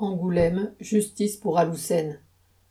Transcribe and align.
Angoulême, 0.00 0.70
justice 0.78 1.36
pour 1.36 1.58
Aloussen. 1.58 2.20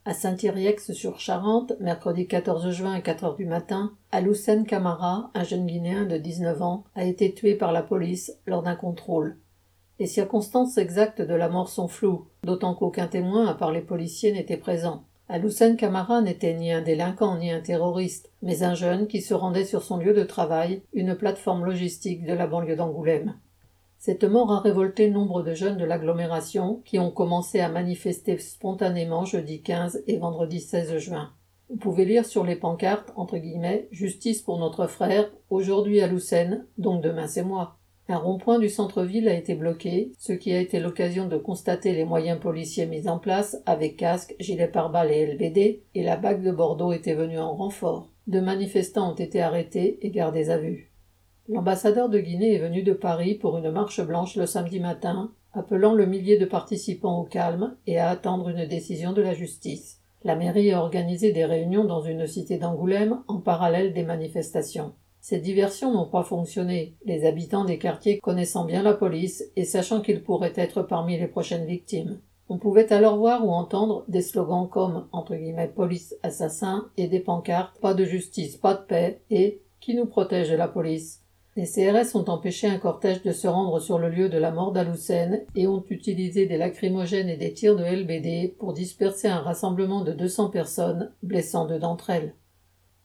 À 0.06 0.14
Saint-Iriex-sur-Charente, 0.14 1.74
mercredi 1.82 2.26
14 2.26 2.70
juin 2.72 2.94
à 2.94 3.02
4 3.02 3.24
heures 3.26 3.36
du 3.36 3.46
matin, 3.46 3.92
Aloussen 4.14 4.66
Camara, 4.66 5.30
un 5.34 5.44
jeune 5.44 5.66
Guinéen 5.66 6.06
de 6.06 6.16
19 6.16 6.62
ans, 6.62 6.86
a 6.96 7.04
été 7.04 7.34
tué 7.34 7.56
par 7.56 7.74
la 7.74 7.84
police 7.84 8.32
lors 8.46 8.64
d'un 8.64 8.78
contrôle. 8.78 9.36
Les 10.00 10.08
circonstances 10.08 10.78
exactes 10.78 11.22
de 11.22 11.34
la 11.34 11.50
mort 11.50 11.68
sont 11.68 11.90
floues, 11.90 12.28
d'autant 12.46 12.74
qu'aucun 12.74 13.08
témoin, 13.08 13.46
à 13.46 13.56
part 13.56 13.74
les 13.74 13.82
policiers, 13.82 14.32
n'était 14.32 14.56
présent. 14.56 15.04
Aloussen 15.28 15.76
Camara 15.76 16.22
n'était 16.22 16.54
ni 16.54 16.72
un 16.72 16.82
délinquant 16.82 17.38
ni 17.38 17.52
un 17.52 17.60
terroriste, 17.60 18.32
mais 18.42 18.64
un 18.64 18.74
jeune 18.74 19.08
qui 19.08 19.22
se 19.22 19.34
rendait 19.34 19.66
sur 19.66 19.84
son 19.84 19.98
lieu 19.98 20.14
de 20.14 20.24
travail, 20.24 20.82
une 20.94 21.14
plateforme 21.14 21.66
logistique 21.66 22.26
de 22.26 22.32
la 22.32 22.48
banlieue 22.48 22.78
d'Angoulême. 22.78 23.36
Cette 24.00 24.24
mort 24.24 24.52
a 24.52 24.60
révolté 24.60 25.10
nombre 25.10 25.42
de 25.42 25.54
jeunes 25.54 25.78
de 25.78 25.86
l'agglomération 25.86 26.82
qui 26.86 27.00
ont 27.00 27.12
commencé 27.12 27.60
à 27.60 27.70
manifester 27.70 28.38
spontanément 28.38 29.26
jeudi 29.26 29.62
15 29.62 30.04
et 30.08 30.18
vendredi 30.18 30.60
16 30.62 30.98
juin. 30.98 31.32
Vous 31.70 31.78
pouvez 31.78 32.06
lire 32.06 32.26
sur 32.26 32.46
les 32.46 32.56
pancartes, 32.56 33.12
entre 33.16 33.38
guillemets, 33.38 33.90
Justice 33.92 34.42
pour 34.42 34.60
notre 34.60 34.88
frère, 34.88 35.30
aujourd'hui 35.50 36.00
à 36.00 36.08
Lucène, 36.08 36.66
donc 36.78 37.02
demain 37.02 37.28
c'est 37.28 37.44
moi. 37.44 37.78
Un 38.08 38.18
rond-point 38.18 38.58
du 38.58 38.70
centre-ville 38.70 39.28
a 39.28 39.34
été 39.34 39.54
bloqué, 39.54 40.14
ce 40.18 40.32
qui 40.32 40.54
a 40.54 40.62
été 40.62 40.80
l'occasion 40.80 41.28
de 41.28 41.36
constater 41.36 41.92
les 41.92 42.06
moyens 42.06 42.40
policiers 42.40 42.86
mis 42.86 43.10
en 43.10 43.20
place 43.20 43.58
avec 43.66 43.98
casque, 43.98 44.34
gilet 44.40 44.70
pare-balles 44.70 45.12
et 45.12 45.26
LBD, 45.26 45.84
et 45.94 46.04
la 46.04 46.16
bague 46.16 46.42
de 46.42 46.52
Bordeaux 46.52 46.94
était 46.94 47.16
venue 47.16 47.40
en 47.40 47.54
renfort. 47.54 48.10
Deux 48.28 48.42
manifestants 48.42 49.12
ont 49.12 49.16
été 49.16 49.42
arrêtés 49.42 50.00
et 50.06 50.10
gardés 50.10 50.50
à 50.50 50.58
vue. 50.58 50.94
L'ambassadeur 51.50 52.10
de 52.10 52.20
Guinée 52.20 52.56
est 52.56 52.60
venu 52.60 52.84
de 52.84 52.92
Paris 52.92 53.36
pour 53.36 53.58
une 53.58 53.72
marche 53.72 54.02
blanche 54.06 54.36
le 54.36 54.46
samedi 54.46 54.82
matin, 54.82 55.32
appelant 55.54 55.94
le 55.94 56.06
millier 56.06 56.38
de 56.38 56.44
participants 56.44 57.22
au 57.22 57.24
calme 57.24 57.78
et 57.88 57.98
à 57.98 58.10
attendre 58.10 58.50
une 58.50 58.66
décision 58.66 59.14
de 59.14 59.22
la 59.22 59.34
justice. 59.34 60.02
La 60.26 60.36
mairie 60.36 60.74
a 60.74 60.82
organisé 60.82 61.32
des 61.32 61.46
réunions 61.46 61.86
dans 61.86 62.02
une 62.02 62.28
cité 62.28 62.58
d'Angoulême 62.58 63.22
en 63.30 63.38
parallèle 63.38 63.94
des 63.94 64.04
manifestations. 64.04 64.92
Ces 65.22 65.40
diversions 65.40 65.94
n'ont 65.94 66.10
pas 66.10 66.24
fonctionné, 66.24 66.96
les 67.06 67.26
habitants 67.26 67.64
des 67.64 67.78
quartiers 67.78 68.20
connaissant 68.20 68.66
bien 68.66 68.84
la 68.84 68.94
police 68.94 69.46
et 69.56 69.64
sachant 69.64 70.02
qu'ils 70.02 70.24
pourraient 70.24 70.54
être 70.58 70.82
parmi 70.82 71.18
les 71.18 71.28
prochaines 71.28 71.66
victimes. 71.66 72.20
On 72.50 72.58
pouvait 72.58 72.92
alors 72.92 73.16
voir 73.16 73.46
ou 73.46 73.52
entendre 73.52 74.04
des 74.10 74.22
slogans 74.22 74.68
comme 74.68 75.08
entre 75.14 75.36
guillemets 75.36 75.72
police 75.74 76.14
assassin 76.24 76.90
et 76.98 77.08
des 77.08 77.22
pancartes 77.22 77.80
pas 77.80 77.94
de 77.94 78.04
justice, 78.04 78.58
pas 78.58 78.74
de 78.74 78.84
paix 78.84 79.22
et 79.30 79.62
qui 79.80 79.96
nous 79.96 80.08
protège 80.08 80.52
la 80.52 80.68
police? 80.68 81.24
Les 81.58 81.66
CRS 81.66 82.16
ont 82.16 82.30
empêché 82.30 82.68
un 82.68 82.78
cortège 82.78 83.24
de 83.24 83.32
se 83.32 83.48
rendre 83.48 83.80
sur 83.80 83.98
le 83.98 84.10
lieu 84.10 84.30
de 84.30 84.38
la 84.38 84.52
mort 84.52 84.72
d'Aloussen 84.72 85.42
et 85.56 85.66
ont 85.66 85.84
utilisé 85.90 86.46
des 86.46 86.56
lacrymogènes 86.56 87.30
et 87.30 87.36
des 87.36 87.52
tirs 87.52 87.76
de 87.76 87.84
LBD 87.84 88.56
pour 88.60 88.74
disperser 88.74 89.28
un 89.28 89.40
rassemblement 89.40 90.04
de 90.04 90.12
200 90.12 90.50
personnes, 90.50 91.12
blessant 91.24 91.66
deux 91.66 91.80
d'entre 91.80 92.12
elles. 92.12 92.36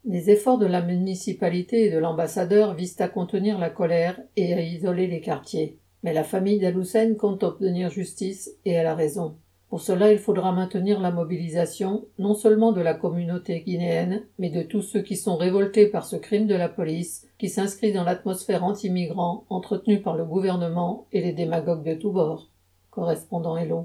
Les 0.05 0.29
efforts 0.29 0.59
de 0.59 0.67
la 0.67 0.83
municipalité 0.83 1.87
et 1.87 1.91
de 1.91 1.97
l'ambassadeur 1.97 2.75
visent 2.75 3.01
à 3.01 3.09
contenir 3.09 3.59
la 3.59 3.71
colère 3.71 4.21
et 4.37 4.53
à 4.53 4.61
isoler 4.61 5.07
les 5.07 5.23
quartiers. 5.23 5.79
Mais 6.03 6.13
la 6.13 6.25
famille 6.25 6.61
d'Aloussen 6.61 7.17
compte 7.17 7.45
obtenir 7.45 7.89
justice 7.89 8.51
et 8.67 8.73
elle 8.73 8.87
a 8.87 8.95
raison. 8.95 9.37
Pour 9.73 9.81
cela, 9.81 10.13
il 10.13 10.19
faudra 10.19 10.53
maintenir 10.53 11.01
la 11.01 11.11
mobilisation, 11.11 12.05
non 12.19 12.35
seulement 12.35 12.73
de 12.73 12.83
la 12.83 12.93
communauté 12.93 13.63
guinéenne, 13.63 14.21
mais 14.39 14.51
de 14.51 14.61
tous 14.61 14.83
ceux 14.83 15.01
qui 15.01 15.17
sont 15.17 15.39
révoltés 15.39 15.87
par 15.87 16.05
ce 16.05 16.17
crime 16.17 16.47
de 16.47 16.55
la 16.55 16.69
police, 16.69 17.27
qui 17.39 17.49
s'inscrit 17.49 17.91
dans 17.91 18.05
l'atmosphère 18.05 18.65
anti-migrant 18.65 19.47
entretenue 19.49 20.03
par 20.03 20.15
le 20.15 20.27
gouvernement 20.27 21.07
et 21.11 21.23
les 21.23 21.33
démagogues 21.33 21.85
de 21.85 21.95
tous 21.95 22.13
bords. 22.13 22.51
Correspondant 22.91 23.57
Hello. 23.57 23.81